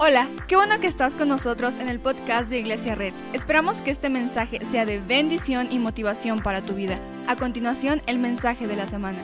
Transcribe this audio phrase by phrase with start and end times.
[0.00, 3.12] Hola, qué bueno que estás con nosotros en el podcast de Iglesia Red.
[3.32, 7.00] Esperamos que este mensaje sea de bendición y motivación para tu vida.
[7.26, 9.18] A continuación, el mensaje de la semana.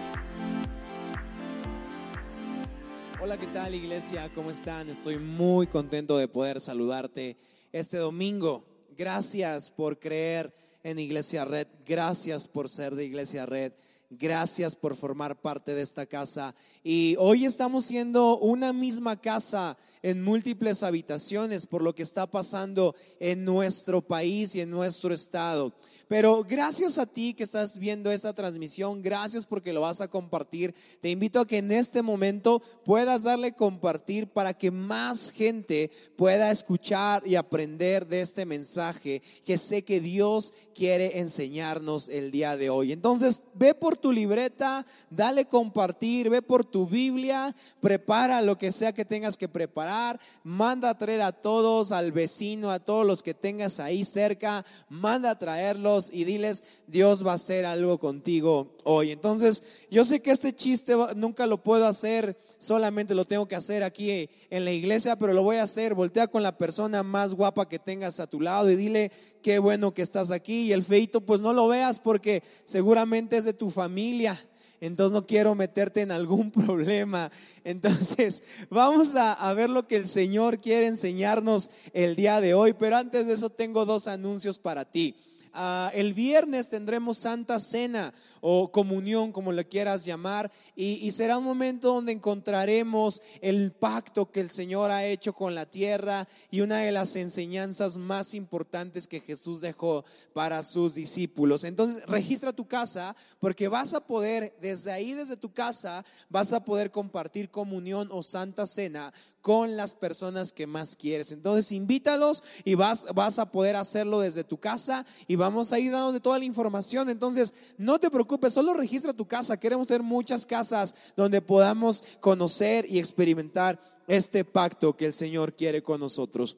[3.22, 4.28] Hola, ¿qué tal Iglesia?
[4.34, 4.88] ¿Cómo están?
[4.88, 7.36] Estoy muy contento de poder saludarte
[7.70, 8.64] este domingo.
[8.98, 10.52] Gracias por creer
[10.82, 11.68] en Iglesia Red.
[11.86, 13.74] Gracias por ser de Iglesia Red.
[14.10, 16.54] Gracias por formar parte de esta casa.
[16.82, 22.94] Y hoy estamos siendo una misma casa en múltiples habitaciones por lo que está pasando
[23.18, 25.72] en nuestro país y en nuestro estado.
[26.08, 30.74] Pero gracias a ti que estás viendo esta transmisión, gracias porque lo vas a compartir.
[31.00, 36.50] Te invito a que en este momento puedas darle compartir para que más gente pueda
[36.50, 42.68] escuchar y aprender de este mensaje que sé que Dios quiere enseñarnos el día de
[42.68, 42.92] hoy.
[42.92, 48.92] Entonces, ve por tu libreta, dale compartir, ve por tu Biblia, prepara lo que sea
[48.92, 53.34] que tengas que preparar, manda a traer a todos, al vecino, a todos los que
[53.34, 59.10] tengas ahí cerca, manda a traerlos y diles, Dios va a hacer algo contigo hoy.
[59.10, 63.82] Entonces, yo sé que este chiste nunca lo puedo hacer, solamente lo tengo que hacer
[63.82, 65.94] aquí en la iglesia, pero lo voy a hacer.
[65.94, 69.94] Voltea con la persona más guapa que tengas a tu lado y dile, qué bueno
[69.94, 70.62] que estás aquí.
[70.62, 74.38] Y el feito, pues no lo veas porque seguramente es de tu familia.
[74.80, 77.30] Entonces no quiero meterte en algún problema.
[77.64, 82.74] Entonces vamos a, ver lo que el Señor quiere enseñarnos el día de hoy.
[82.74, 85.14] Pero antes de eso tengo dos anuncios para ti.
[85.56, 91.44] Ah, el viernes tendremos Santa Cena o comunión, como le quieras llamar, y, será un
[91.44, 96.78] momento donde encontraremos el pacto que el Señor ha hecho con la tierra y una
[96.78, 101.62] de las enseñanzas más importantes que Jesús dejó para sus discípulos.
[101.62, 106.64] Entonces, registra tu casa porque vas a poder, desde ahí, desde tu casa, vas a
[106.64, 111.30] poder compartir comunión o Santa Cena con las personas que más quieres.
[111.30, 115.04] Entonces, invítalos y vas, vas a poder hacerlo desde tu casa
[115.44, 117.08] vamos a ir dando toda la información.
[117.10, 119.58] Entonces, no te preocupes, solo registra tu casa.
[119.58, 125.82] Queremos tener muchas casas donde podamos conocer y experimentar este pacto que el Señor quiere
[125.82, 126.56] con nosotros.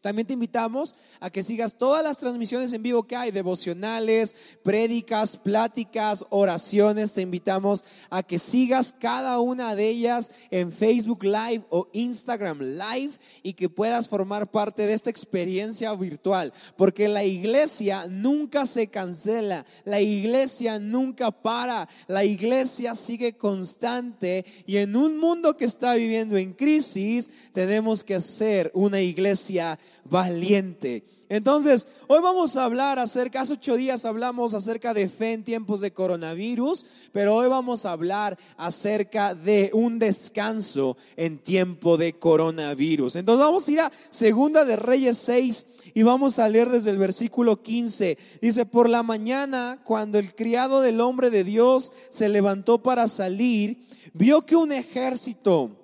[0.00, 5.36] También te invitamos a que sigas todas las transmisiones en vivo que hay, devocionales, prédicas,
[5.36, 7.12] pláticas, oraciones.
[7.12, 13.12] Te invitamos a que sigas cada una de ellas en Facebook Live o Instagram Live
[13.42, 16.52] y que puedas formar parte de esta experiencia virtual.
[16.76, 24.78] Porque la iglesia nunca se cancela, la iglesia nunca para, la iglesia sigue constante y
[24.78, 31.04] en un mundo que está viviendo en crisis tenemos que ser una iglesia valiente.
[31.30, 35.80] Entonces, hoy vamos a hablar acerca, hace ocho días hablamos acerca de fe en tiempos
[35.80, 43.14] de coronavirus, pero hoy vamos a hablar acerca de un descanso en tiempo de coronavirus.
[43.14, 46.98] Entonces vamos a ir a Segunda de Reyes 6 y vamos a leer desde el
[46.98, 48.18] versículo 15.
[48.42, 53.78] Dice, por la mañana, cuando el criado del hombre de Dios se levantó para salir,
[54.14, 55.79] vio que un ejército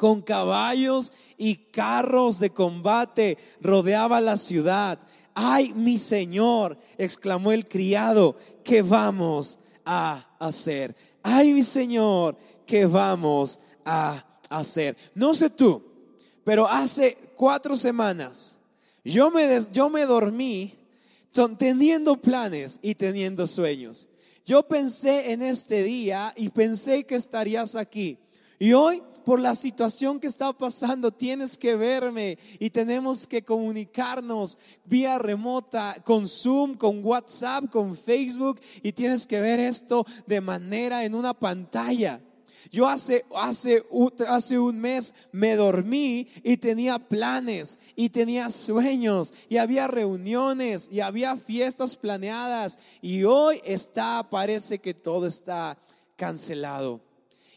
[0.00, 4.98] con caballos y carros de combate rodeaba la ciudad.
[5.34, 8.34] Ay, mi Señor, exclamó el criado,
[8.64, 10.96] ¿qué vamos a hacer?
[11.22, 14.96] Ay, mi Señor, ¿qué vamos a hacer?
[15.14, 15.84] No sé tú,
[16.44, 18.58] pero hace cuatro semanas
[19.04, 20.78] yo me, yo me dormí
[21.58, 24.08] teniendo planes y teniendo sueños.
[24.46, 28.16] Yo pensé en este día y pensé que estarías aquí.
[28.58, 34.58] Y hoy por la situación que está pasando, tienes que verme y tenemos que comunicarnos
[34.86, 41.04] vía remota, con Zoom, con WhatsApp, con Facebook y tienes que ver esto de manera
[41.04, 42.20] en una pantalla.
[42.72, 43.84] Yo hace, hace,
[44.26, 51.02] hace un mes me dormí y tenía planes y tenía sueños y había reuniones y
[51.02, 55.78] había fiestas planeadas y hoy está, parece que todo está
[56.16, 57.09] cancelado.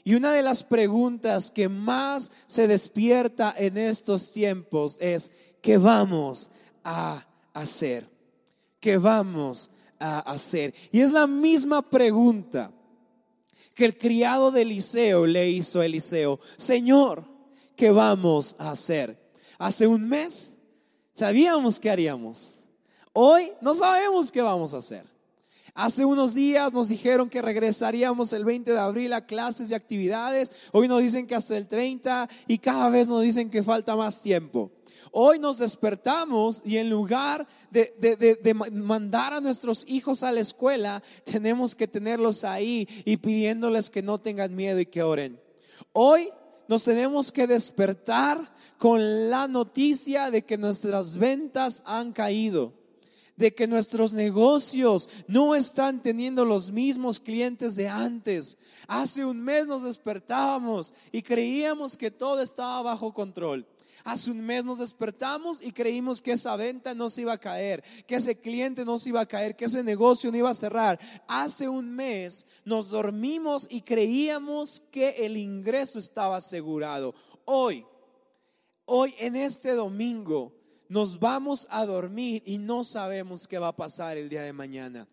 [0.03, 6.49] Y una de las preguntas que más se despierta en estos tiempos es, ¿qué vamos
[6.83, 8.09] a hacer?
[8.79, 10.73] ¿Qué vamos a hacer?
[10.91, 12.71] Y es la misma pregunta
[13.73, 16.39] que el criado de Eliseo le hizo a Eliseo.
[16.57, 17.23] Señor,
[17.77, 19.17] ¿qué vamos a hacer?
[19.57, 20.55] Hace un mes
[21.13, 22.55] sabíamos qué haríamos.
[23.13, 25.12] Hoy no sabemos qué vamos a hacer.
[25.75, 30.51] Hace unos días nos dijeron que regresaríamos el 20 de abril a clases y actividades.
[30.71, 34.21] Hoy nos dicen que hasta el 30 y cada vez nos dicen que falta más
[34.21, 34.71] tiempo.
[35.11, 41.73] Hoy nos despertamos y en lugar de, mandar a nuestros hijos a la escuela, tenemos
[41.73, 45.41] que tenerlos ahí y pidiéndoles que no tengan miedo y que oren.
[45.91, 46.29] Hoy
[46.67, 52.73] nos tenemos que despertar con la noticia de que nuestras ventas han caído,
[53.35, 58.57] de que nuestros negocios no están teniendo los mismos clientes de antes.
[58.87, 63.65] Hace un mes nos despertábamos y creíamos que todo estaba bajo control.
[64.03, 67.81] Hace un mes nos despertamos y creímos que esa venta no se iba a caer,
[68.05, 70.99] que ese cliente no se iba a caer, que ese negocio no iba a cerrar.
[71.27, 77.15] Hace un mes nos dormimos y creíamos que el ingreso estaba asegurado.
[77.45, 77.85] Hoy,
[78.85, 80.51] hoy en este domingo,
[80.89, 85.07] nos vamos a dormir y no sabemos qué va a pasar el día de mañana.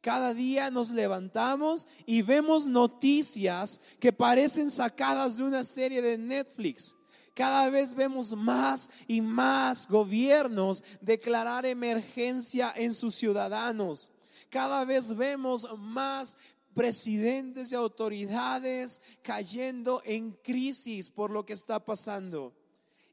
[0.00, 6.96] Cada día nos levantamos y vemos noticias que parecen sacadas de una serie de Netflix.
[7.34, 14.12] Cada vez vemos más y más gobiernos declarar emergencia en sus ciudadanos.
[14.48, 16.36] Cada vez vemos más
[16.72, 22.54] presidentes y autoridades cayendo en crisis por lo que está pasando.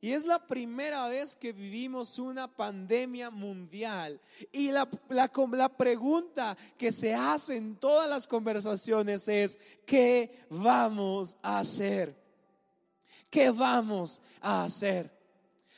[0.04, 4.20] Y es la primera vez que vivimos una pandemia mundial.
[4.52, 11.60] Y la, la, pregunta que se hace en todas las conversaciones es, ¿qué vamos a
[11.60, 12.22] hacer?
[13.30, 15.10] ¿Qué vamos a hacer?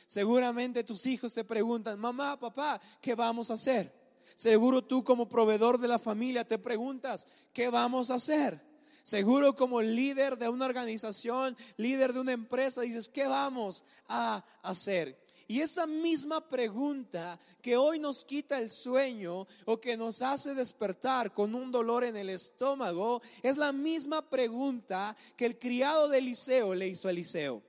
[0.06, 3.94] Seguramente tus hijos te preguntan, mamá, papá, ¿qué vamos a hacer?
[4.34, 8.60] Seguro tú como proveedor de la familia te preguntas, ¿qué vamos a hacer?
[9.06, 15.16] Seguro como líder de una organización, líder de una empresa, dices, ¿qué vamos a hacer?
[15.46, 21.32] Y esa misma pregunta que hoy nos quita el sueño o que nos hace despertar
[21.32, 26.74] con un dolor en el estómago, es la misma pregunta que el criado de Eliseo
[26.74, 27.62] le hizo a Eliseo.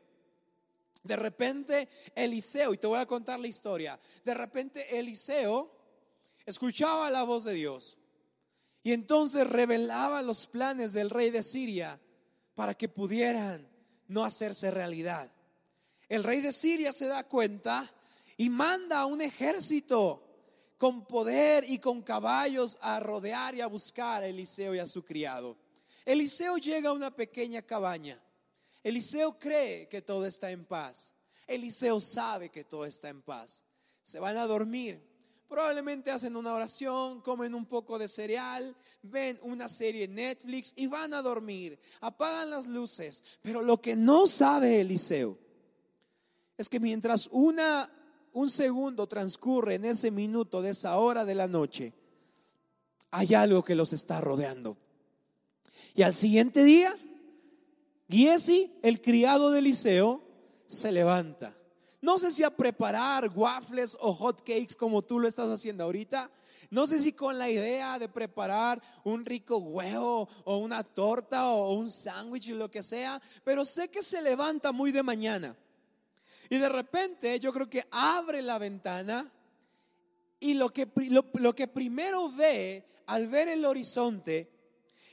[1.03, 5.71] De repente Eliseo, y te voy a contar la historia, de repente Eliseo
[6.47, 7.99] escuchaba la voz de Dios
[8.87, 11.99] y entonces revelaba los planes del rey de Siria
[12.55, 13.67] para que pudieran
[14.07, 15.29] no hacerse realidad.
[16.07, 17.93] El rey de Siria se da cuenta
[18.37, 20.23] y manda a un ejército
[20.77, 25.03] con poder y con caballos a rodear y a buscar a Eliseo y a su
[25.03, 25.57] criado.
[26.05, 28.17] Eliseo llega a una pequeña cabaña.
[28.83, 31.13] Eliseo cree que todo está en paz.
[31.45, 33.65] Eliseo sabe que todo está en paz.
[34.01, 35.05] Se van a dormir.
[35.47, 40.87] Probablemente hacen una oración, comen un poco de cereal, ven una serie en Netflix y
[40.87, 41.79] van a dormir.
[42.01, 43.23] Apagan las luces.
[43.41, 45.37] Pero lo que no sabe Eliseo
[46.57, 47.89] es que mientras una,
[48.33, 51.93] un segundo transcurre en ese minuto de esa hora de la noche,
[53.11, 54.77] hay algo que los está rodeando.
[55.95, 56.95] Y al siguiente día,
[58.09, 60.21] Giesi, el criado de Eliseo,
[60.65, 61.56] se levanta.
[62.07, 66.31] No sé si a preparar waffles o hot cakes como tú lo estás haciendo ahorita.
[66.69, 71.73] No sé si con la idea de preparar un rico huevo o una torta o
[71.73, 75.53] un sándwich y lo que sea, pero sé que se levanta muy de mañana.
[76.49, 79.29] Y de repente yo creo que abre la ventana
[80.39, 80.87] y lo que,
[81.33, 84.49] lo, que primero ve al ver el horizonte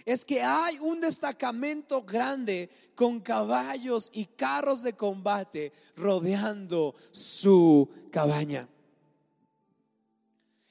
[0.05, 8.69] es que hay un destacamento grande con caballos y carros de combate rodeando su cabaña.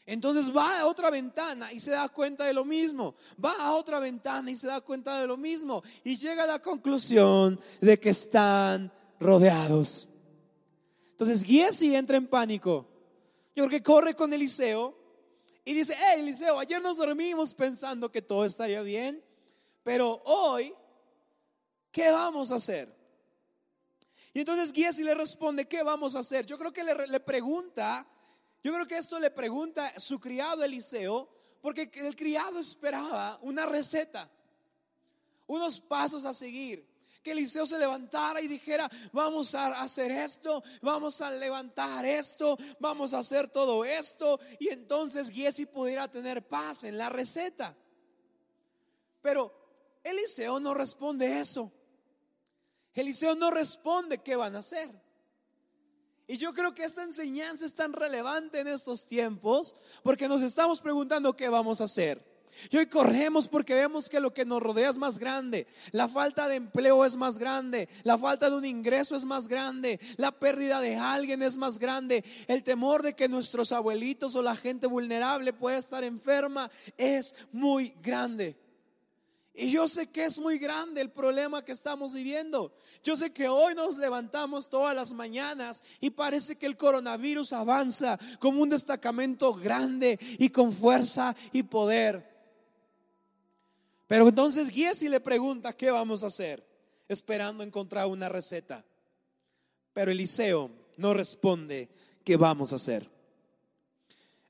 [0.05, 3.15] Entonces va a otra ventana y se da cuenta de lo mismo.
[3.43, 5.81] Va a otra ventana y se da cuenta de lo mismo.
[6.03, 10.09] Y llega a la conclusión de que están rodeados.
[11.11, 12.85] Entonces Giesi entra en pánico.
[13.55, 15.02] Yo creo que corre con Eliseo
[15.65, 19.23] y dice, hey Eliseo, ayer nos dormimos pensando que todo estaría bien,
[19.81, 20.73] pero hoy,
[21.91, 22.93] ¿qué vamos a hacer?
[24.33, 26.45] Y entonces Giesi le responde, ¿qué vamos a hacer?
[26.45, 28.05] Yo creo que le, le pregunta,
[28.63, 31.29] yo creo que esto le pregunta su criado Eliseo,
[31.61, 34.29] porque el criado esperaba una receta,
[35.47, 36.92] unos pasos a seguir
[37.23, 43.13] que Eliseo se levantara y dijera, vamos a hacer esto, vamos a levantar esto, vamos
[43.13, 44.39] a hacer todo esto.
[44.59, 47.75] Y entonces Giesi pudiera tener paz en la receta.
[49.21, 49.53] Pero
[50.03, 51.71] Eliseo no responde eso.
[52.93, 54.89] Eliseo no responde qué van a hacer.
[56.27, 60.81] Y yo creo que esta enseñanza es tan relevante en estos tiempos porque nos estamos
[60.81, 62.32] preguntando qué vamos a hacer.
[62.69, 65.67] Y hoy corremos porque vemos que lo que nos rodea es más grande.
[65.91, 67.87] La falta de empleo es más grande.
[68.03, 69.99] La falta de un ingreso es más grande.
[70.17, 72.23] La pérdida de alguien es más grande.
[72.47, 77.93] El temor de que nuestros abuelitos o la gente vulnerable pueda estar enferma es muy
[78.01, 78.57] grande.
[79.55, 82.73] Y yo sé que es muy grande el problema que estamos viviendo.
[83.03, 88.17] Yo sé que hoy nos levantamos todas las mañanas y parece que el coronavirus avanza
[88.39, 92.32] como un destacamento grande y con fuerza y poder.
[94.13, 96.63] Pero entonces Giesi le pregunta, ¿qué vamos a hacer?
[97.07, 98.85] esperando encontrar una receta.
[99.91, 101.89] Pero Eliseo no responde
[102.23, 103.09] qué vamos a hacer.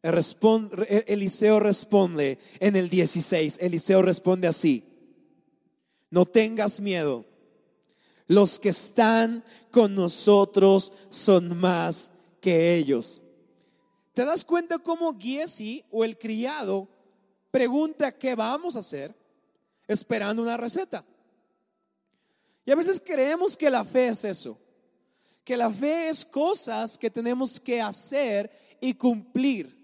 [0.01, 4.83] Eliseo responde en el 16, Eliseo responde así,
[6.09, 7.25] no tengas miedo,
[8.27, 13.21] los que están con nosotros son más que ellos.
[14.13, 16.89] ¿Te das cuenta cómo Giesi o el criado
[17.49, 19.22] pregunta qué vamos a hacer
[19.93, 21.05] esperando una receta?
[22.65, 24.57] Y a veces creemos que la fe es eso,
[25.43, 29.77] que la fe es cosas que tenemos que hacer y cumplir,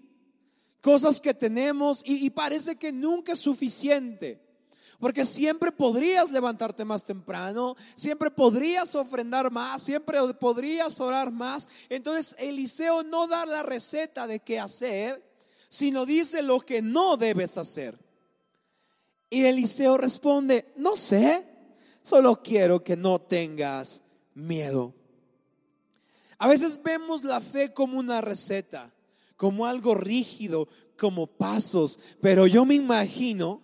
[0.80, 4.46] cosas que tenemos y, parece que nunca es suficiente.
[4.98, 11.70] Porque siempre podrías levantarte más temprano, siempre podrías ofrendar más, siempre podrías orar más.
[11.88, 15.22] Entonces Eliseo no da la receta de qué hacer,
[15.70, 17.98] sino dice lo que no debes hacer.
[19.30, 21.46] Y Eliseo responde, no sé,
[22.02, 24.02] solo quiero que no tengas
[24.34, 24.92] miedo.
[26.38, 28.92] A veces vemos la fe como una receta,
[29.36, 30.68] como algo rígido,
[30.98, 33.62] como pasos, pero yo me imagino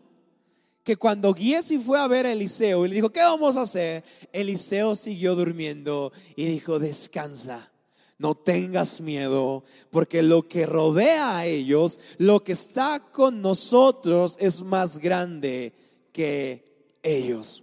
[0.85, 4.04] que cuando Giesi fue a ver a Eliseo y le dijo, ¿qué vamos a hacer?
[4.32, 7.73] Eliseo siguió durmiendo y dijo, descansa,
[8.18, 14.62] no tengas miedo, porque lo que rodea a ellos, lo que está con nosotros es
[14.62, 15.75] más grande
[16.12, 17.62] que ellos.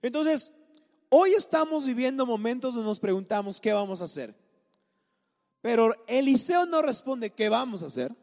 [0.00, 0.52] Entonces,
[1.08, 4.34] hoy estamos viviendo momentos donde nos preguntamos, ¿qué vamos a hacer?
[5.60, 8.14] Pero Eliseo no responde, ¿qué vamos a hacer?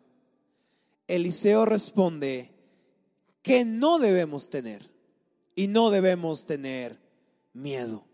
[1.07, 2.51] Eliseo responde,
[3.41, 4.89] que no debemos tener.
[5.55, 6.99] Y no debemos tener
[7.53, 8.05] miedo.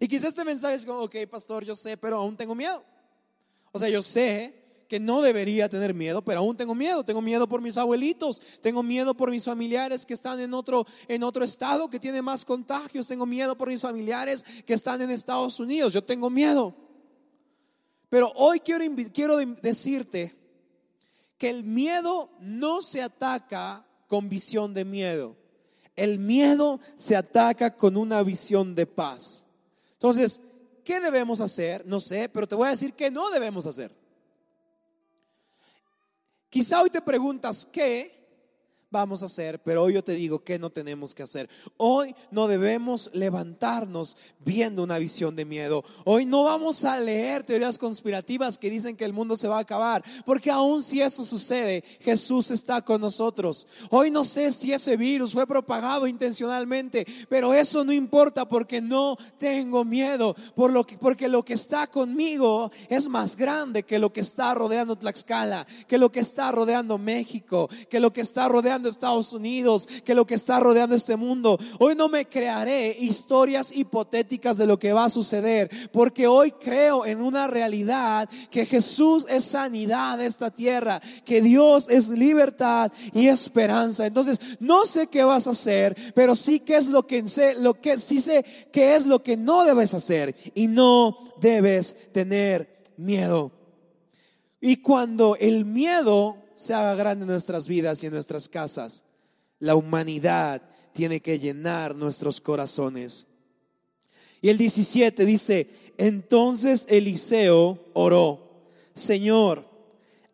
[0.00, 2.84] Y quizás este mensaje es como, ok, pastor, yo sé, pero aún tengo miedo.
[3.72, 7.04] O sea, yo sé que no debería tener miedo, pero aún tengo miedo.
[7.04, 11.22] Tengo miedo por mis abuelitos, tengo miedo por mis familiares que están en otro, en
[11.22, 15.58] otro estado que tiene más contagios, tengo miedo por mis familiares que están en Estados
[15.60, 16.74] Unidos, yo tengo miedo.
[18.08, 20.34] Pero hoy quiero, quiero decirte
[21.38, 25.36] que el miedo no se ataca con visión de miedo.
[25.96, 29.43] El miedo se ataca con una visión de paz.
[30.04, 30.42] Entonces,
[30.84, 31.86] ¿qué debemos hacer?
[31.86, 33.90] No sé, pero te voy a decir que no debemos hacer.
[36.50, 38.23] Quizá hoy te preguntas, ¿qué?
[38.94, 41.50] Vamos a hacer, pero hoy yo te digo que no tenemos que hacer.
[41.76, 45.82] Hoy no debemos levantarnos viendo una visión de miedo.
[46.04, 49.62] Hoy no vamos a leer teorías conspirativas que dicen que el mundo se va a
[49.62, 53.66] acabar, porque aun si eso sucede, Jesús está con nosotros.
[53.90, 59.16] Hoy no sé si ese virus fue propagado intencionalmente, pero eso no importa porque no
[59.38, 64.12] tengo miedo, por lo que, porque lo que está conmigo es más grande que lo
[64.12, 68.83] que está rodeando Tlaxcala, que lo que está rodeando México, que lo que está rodeando
[68.88, 71.58] Estados Unidos, que lo que está rodeando este mundo.
[71.78, 77.06] Hoy no me crearé historias hipotéticas de lo que va a suceder, porque hoy creo
[77.06, 83.28] en una realidad que Jesús es sanidad de esta tierra, que Dios es libertad y
[83.28, 84.06] esperanza.
[84.06, 87.80] Entonces, no sé qué vas a hacer, pero sí que es lo que sé, lo
[87.80, 93.52] que sí sé que es lo que no debes hacer y no debes tener miedo.
[94.60, 99.04] Y cuando el miedo se haga grande en nuestras vidas y en nuestras casas.
[99.58, 103.26] La humanidad tiene que llenar nuestros corazones.
[104.40, 105.68] Y el 17 dice,
[105.98, 109.68] entonces Eliseo oró, Señor,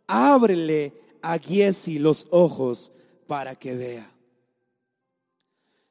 [0.07, 2.93] ábrele a Giesi los ojos
[3.27, 4.13] para que vea.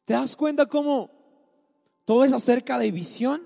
[0.05, 1.12] ¿Te das cuenta cómo
[2.05, 3.41] todo es acerca de visión?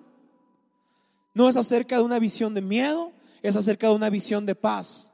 [1.34, 3.12] No es acerca de una visión de miedo,
[3.42, 5.13] es acerca de una visión de paz.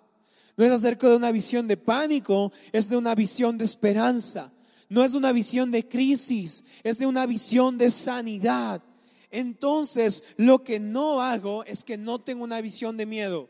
[0.59, 4.51] No es acerca de una visión de pánico, es de una visión de esperanza.
[4.89, 8.83] No es una visión de crisis, es de una visión de sanidad.
[9.31, 13.49] Entonces, lo que no hago es que no tengo una visión de miedo.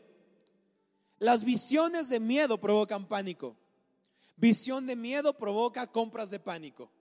[1.18, 3.56] Las visiones de miedo provocan pánico.
[4.36, 6.92] Visión de miedo provoca compras de pánico.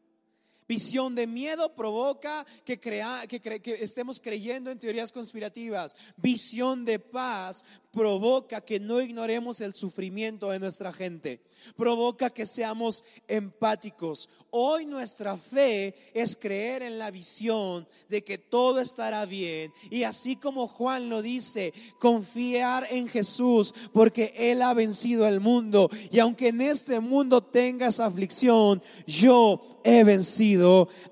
[0.69, 3.39] Visión de miedo provoca que, crea, que,
[3.81, 5.95] estemos creyendo en teorías conspirativas.
[6.17, 11.41] Visión de paz provoca que no ignoremos el sufrimiento de nuestra gente.
[11.75, 14.29] Provoca que seamos empáticos.
[14.51, 19.73] Hoy nuestra fe es creer en la visión de que todo estará bien.
[19.89, 25.89] Y así como Juan lo dice, confiar en Jesús porque Él ha vencido al mundo.
[26.11, 30.59] Y aunque en este mundo tengas aflicción, yo he vencido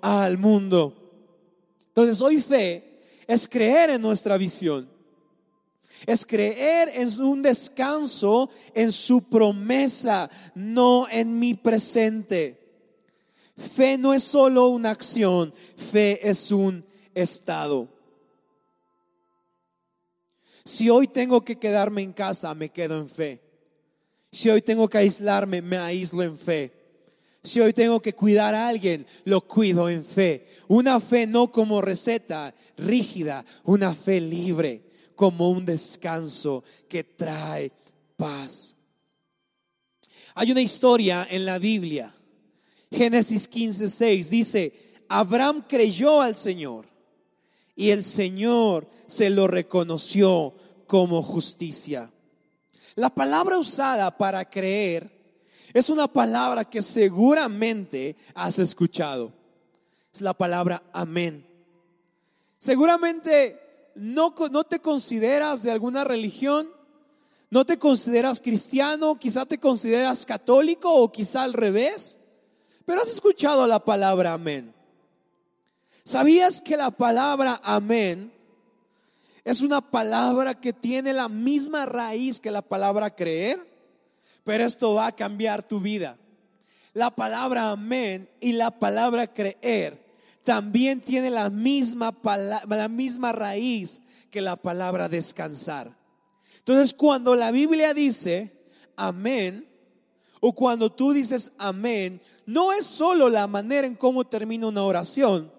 [0.01, 0.93] al mundo.
[1.87, 4.97] Entonces hoy fe es creer en nuestra visión
[6.05, 12.59] es creer en un descanso en su promesa, no en mi presente.
[13.55, 16.85] Fe no es solo una acción, fe es un
[17.15, 17.87] estado.
[20.63, 23.41] Si hoy tengo que quedarme en casa, me quedo en fe.
[24.31, 26.76] Si hoy tengo que aislarme, me aíslo en fe.
[27.43, 30.47] Si hoy tengo que cuidar a alguien, lo cuido en fe.
[30.67, 34.83] Una fe no como receta rígida, una fe libre,
[35.15, 37.71] como un descanso que trae
[38.15, 38.75] paz.
[40.35, 42.13] Hay una historia en la Biblia,
[42.91, 44.73] Génesis 15, 6, dice,
[45.09, 46.85] Abraham creyó al Señor
[47.75, 50.53] y el Señor se lo reconoció
[50.85, 52.11] como justicia.
[52.95, 55.16] La palabra usada para creer
[55.73, 59.33] es una palabra que seguramente has escuchado.
[60.13, 61.45] Es la palabra amén.
[62.57, 66.69] Seguramente no, no te consideras de alguna religión,
[67.49, 72.17] no te consideras cristiano, quizá te consideras católico o quizá al revés,
[72.85, 74.73] pero has escuchado la palabra amén.
[76.03, 78.31] ¿Sabías que la palabra amén
[79.43, 83.66] es una palabra que tiene la misma raíz que la palabra creer?
[84.47, 86.17] Pero esto va a cambiar tu vida.
[86.93, 90.01] La palabra amén y la palabra creer
[90.45, 92.17] también tiene la misma,
[92.65, 93.99] la misma raíz
[94.31, 95.93] que la palabra descansar.
[96.59, 98.57] Entonces, cuando la Biblia dice
[98.95, 99.67] amén,
[100.39, 105.51] o cuando tú dices amén, no es solo la manera en cómo termina una oración,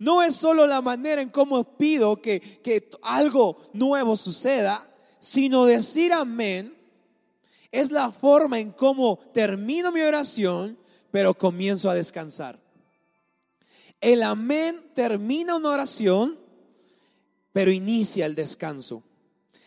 [0.00, 4.84] no es solo la manera en cómo pido que, que algo nuevo suceda,
[5.20, 6.75] sino decir amén
[7.76, 10.78] es la forma en cómo termino mi oración,
[11.10, 12.58] pero comienzo a descansar.
[14.00, 16.38] El amén termina una oración,
[17.52, 19.02] pero inicia el descanso.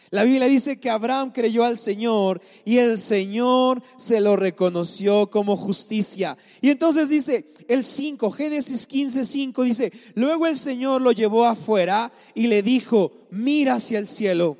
[0.09, 5.55] La Biblia dice que Abraham creyó al Señor y el Señor se lo reconoció como
[5.55, 6.35] justicia.
[6.61, 12.11] Y entonces dice el 5, Génesis 15, 5 dice, luego el Señor lo llevó afuera
[12.33, 14.57] y le dijo, mira hacia el cielo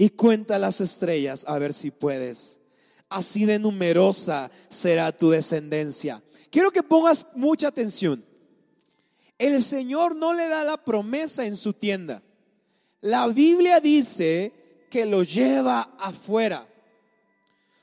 [0.00, 2.58] y cuenta las estrellas a ver si puedes.
[3.10, 6.22] Así de numerosa será tu descendencia.
[6.48, 8.24] Quiero que pongas mucha atención.
[9.36, 12.22] El Señor no le da la promesa en su tienda.
[13.02, 16.66] La Biblia dice que lo lleva afuera.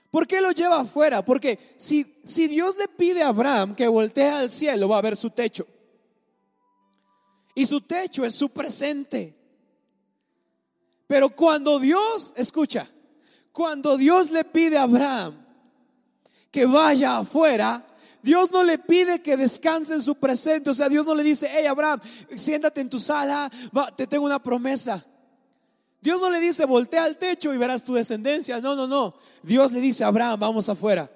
[0.09, 1.23] ¿Por qué lo lleva afuera?
[1.23, 5.15] Porque si, si Dios le pide a Abraham que voltee al cielo, va a ver
[5.15, 5.67] su techo.
[7.53, 9.36] Y su techo es su presente.
[11.07, 12.87] Pero cuando Dios, escucha,
[13.51, 15.45] cuando Dios le pide a Abraham
[16.51, 17.87] que vaya afuera,
[18.21, 20.69] Dios no le pide que descanse en su presente.
[20.69, 22.01] O sea, Dios no le dice, hey Abraham,
[22.35, 23.49] siéntate en tu sala,
[23.95, 25.03] te tengo una promesa.
[26.01, 28.59] Dios no le dice, voltea al techo y verás tu descendencia.
[28.59, 29.15] No, no, no.
[29.43, 31.09] Dios le dice, Abraham, vamos afuera.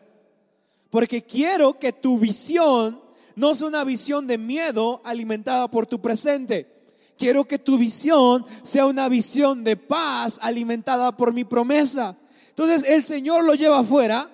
[0.89, 3.01] Porque quiero que tu visión
[3.35, 6.80] no sea una visión de miedo alimentada por tu presente.
[7.21, 12.17] Quiero que tu visión sea una visión de paz alimentada por mi promesa.
[12.49, 14.27] Entonces el Señor lo lleva afuera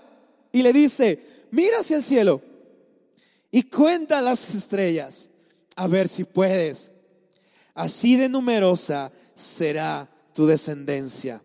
[0.53, 1.21] y le dice,
[1.51, 2.41] mira hacia el cielo
[3.51, 5.31] y cuenta las estrellas,
[5.75, 6.93] a ver si puedes.
[7.73, 11.43] Así de numerosa será tu descendencia.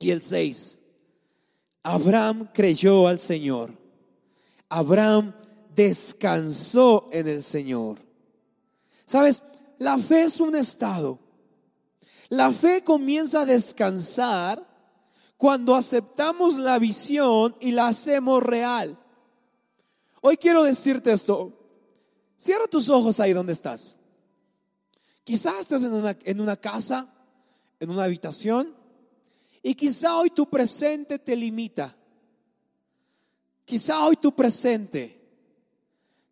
[0.00, 0.78] Y el 6,
[1.82, 3.76] Abraham creyó al Señor.
[4.70, 5.34] Abraham
[5.74, 7.98] descansó en el Señor.
[9.04, 9.42] ¿Sabes?
[9.84, 11.18] La fe es un estado.
[12.30, 14.66] La fe comienza a descansar
[15.36, 18.98] cuando aceptamos la visión y la hacemos real.
[20.22, 21.52] Hoy quiero decirte esto.
[22.34, 23.98] Cierra tus ojos ahí donde estás.
[25.22, 27.06] Quizás estás en una, en una casa,
[27.78, 28.74] en una habitación,
[29.62, 31.94] y quizá hoy tu presente te limita.
[33.66, 35.20] Quizá hoy tu presente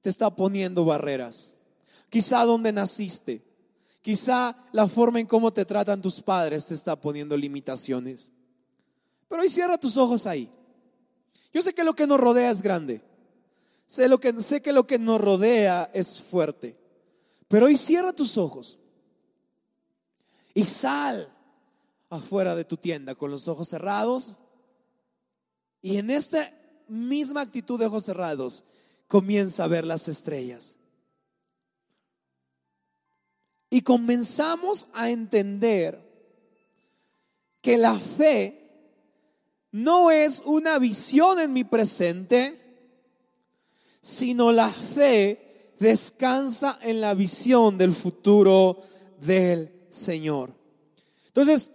[0.01, 1.59] te está poniendo barreras.
[2.13, 3.43] Quizá donde naciste.
[4.03, 8.35] Quizá la forma en cómo te tratan tus padres te está poniendo limitaciones.
[9.29, 10.51] Pero hoy cierra tus ojos ahí.
[11.55, 13.03] Yo sé que lo que nos rodea es grande.
[13.87, 16.77] Sé, lo que, sé que lo que nos rodea es fuerte.
[17.49, 18.77] Pero hoy cierra tus ojos
[20.53, 21.35] y sal
[22.11, 24.39] afuera de tu tienda con los ojos cerrados.
[25.81, 26.53] Y en esta
[26.89, 28.65] misma actitud de ojos cerrados
[29.07, 30.77] comienza a ver las estrellas.
[33.73, 35.99] Y comenzamos a entender
[37.63, 38.69] que la fe
[39.71, 42.85] no es una visión en mi presente,
[44.03, 48.77] sino la fe descansa en la visión del futuro
[49.23, 50.53] del Señor.
[51.29, 51.71] Entonces,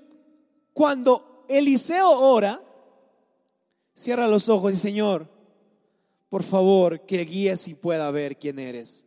[0.74, 2.62] cuando Eliseo ora,
[3.96, 5.28] cierra los ojos y Señor,
[6.30, 9.07] por favor, que guíes y pueda ver quién eres.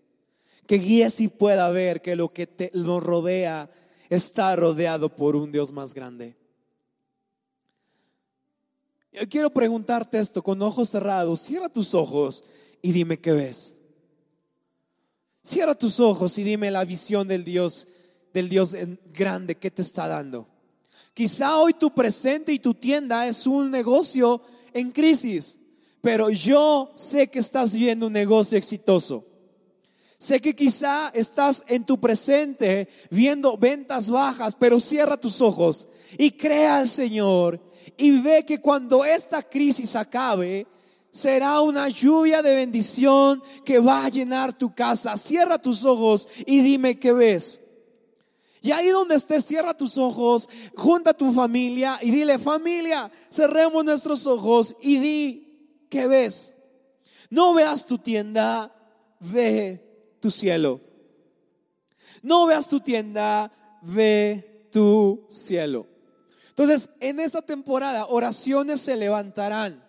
[0.70, 3.68] Que guíes y pueda ver que lo que te, nos rodea
[4.08, 6.36] está rodeado por un Dios más grande.
[9.10, 11.40] Yo quiero preguntarte esto con ojos cerrados.
[11.40, 12.44] Cierra tus ojos
[12.82, 13.78] y dime qué ves.
[15.42, 17.88] Cierra tus ojos y dime la visión del Dios,
[18.32, 18.76] del Dios
[19.12, 20.46] grande que te está dando.
[21.14, 24.40] Quizá hoy tu presente y tu tienda es un negocio
[24.72, 25.58] en crisis,
[26.00, 29.26] pero yo sé que estás viendo un negocio exitoso.
[30.20, 36.32] Sé que quizá estás en tu presente viendo ventas bajas, pero cierra tus ojos y
[36.32, 37.58] crea al Señor
[37.96, 40.66] y ve que cuando esta crisis acabe,
[41.10, 45.16] será una lluvia de bendición que va a llenar tu casa.
[45.16, 47.58] Cierra tus ojos y dime qué ves.
[48.60, 53.86] Y ahí donde estés, cierra tus ojos, junta a tu familia y dile, familia, cerremos
[53.86, 56.54] nuestros ojos y di qué ves.
[57.30, 58.70] No veas tu tienda,
[59.20, 59.86] ve
[60.20, 60.80] tu cielo.
[62.22, 63.50] No veas tu tienda,
[63.82, 65.86] ve tu cielo.
[66.50, 69.82] Entonces, en esta temporada, oraciones se levantarán.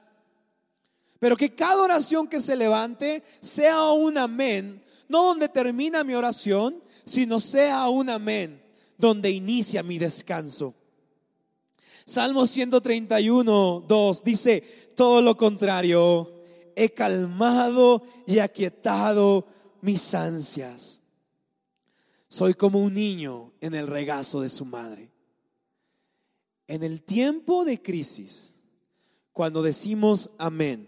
[1.19, 6.81] Pero que cada oración que se levante sea un amén, no donde termina mi oración,
[7.05, 8.63] sino sea un amén,
[8.97, 10.73] donde inicia mi descanso.
[12.05, 14.61] Salmo 131, 2 dice,
[14.95, 16.41] todo lo contrario,
[16.75, 19.45] he calmado y aquietado
[19.81, 20.99] mis ansias.
[22.27, 25.11] Soy como un niño en el regazo de su madre.
[26.67, 28.61] En el tiempo de crisis,
[29.33, 30.87] cuando decimos amén,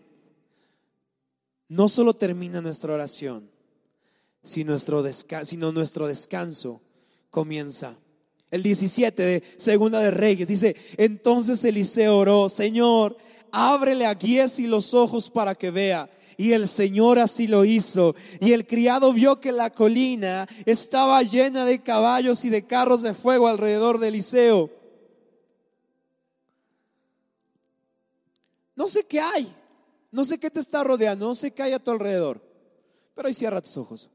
[1.68, 3.50] no solo termina nuestra oración,
[4.44, 6.82] sino nuestro, descanso
[7.30, 7.98] comienza.
[8.54, 13.18] El 17 de Segunda de Reyes dice, entonces Eliseo oró, Señor,
[13.52, 16.08] ábrele a Giesi los ojos para que vea.
[16.38, 18.14] Y el Señor así lo hizo.
[18.40, 23.16] Y el criado vio que la colina estaba llena de caballos y de carros de
[23.16, 24.70] fuego alrededor de Eliseo.
[28.76, 29.52] No sé qué hay,
[30.12, 32.40] no sé qué te está rodeando, no sé qué hay a tu alrededor.
[33.16, 34.12] Pero ahí cierra tus ojos.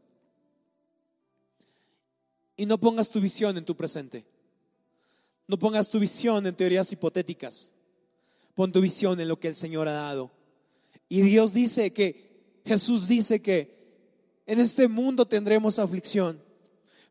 [2.59, 4.27] Y no pongas tu visión en tu presente.
[5.47, 7.71] No pongas tu visión en teorías hipotéticas.
[8.55, 10.33] Pon tu visión en lo que el Señor ha dado.
[11.09, 13.79] Y Dios dice que, Jesús dice que
[14.44, 16.42] en este mundo tendremos aflicción,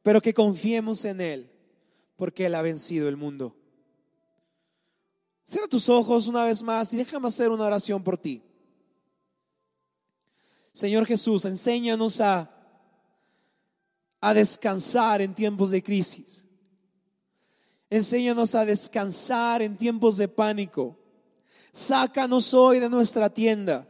[0.04, 1.50] pero que confiemos en Él,
[2.18, 3.56] porque Él ha vencido el mundo.
[5.46, 8.44] Cierra tus ojos una vez más y déjame hacer una oración por ti.
[10.74, 12.57] Señor Jesús, enséñanos a,
[14.28, 16.46] a descansar en tiempos de crisis.
[17.90, 20.98] Enséñanos a descansar en tiempos de pánico.
[21.72, 23.88] Sácanos hoy de nuestra tienda.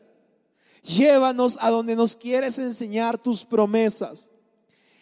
[0.83, 4.29] Llévanos a donde nos quieres enseñar tus promesas.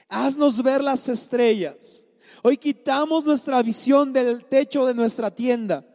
[0.08, 2.06] Haznos ver las estrellas.
[2.42, 5.86] Hoy quitamos nuestra visión del techo de nuestra tienda.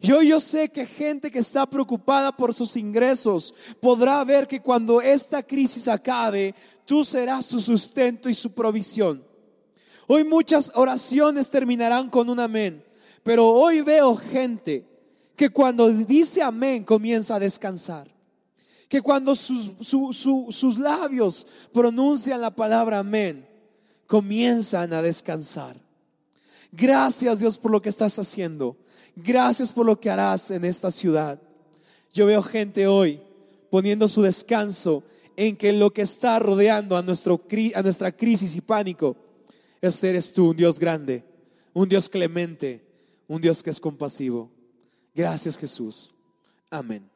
[0.00, 4.60] Y hoy yo sé que gente que está preocupada por sus ingresos podrá ver que
[4.60, 6.54] cuando esta crisis acabe,
[6.84, 9.24] tú serás su sustento y su provisión.
[10.06, 12.84] Hoy muchas oraciones terminarán con un amén,
[13.22, 14.86] pero hoy veo gente
[15.34, 18.14] que cuando dice amén comienza a descansar.
[18.88, 23.48] Que cuando sus, sus labios pronuncian la palabra amén,
[24.06, 25.85] comienzan a descansar.
[26.76, 28.76] Gracias Dios por lo que estás haciendo.
[29.16, 31.40] Gracias por lo que harás en esta ciudad.
[32.12, 33.20] Yo veo gente hoy
[33.70, 35.02] poniendo su descanso
[35.36, 37.40] en que lo que está rodeando a, nuestro,
[37.74, 39.16] a nuestra crisis y pánico,
[39.80, 41.24] es eres tú, un Dios grande,
[41.72, 42.84] un Dios clemente,
[43.26, 44.50] un Dios que es compasivo.
[45.14, 46.10] Gracias Jesús.
[46.70, 47.15] Amén.